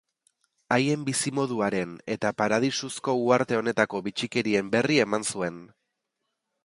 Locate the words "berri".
4.77-4.99